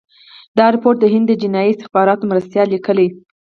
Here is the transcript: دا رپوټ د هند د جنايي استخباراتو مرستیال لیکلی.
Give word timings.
دا 0.57 0.65
رپوټ 0.75 0.95
د 0.99 1.05
هند 1.13 1.25
د 1.29 1.33
جنايي 1.41 1.71
استخباراتو 1.73 2.29
مرستیال 2.31 2.67
لیکلی. 2.75 3.07